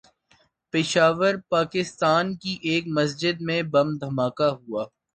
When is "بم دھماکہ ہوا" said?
3.73-4.83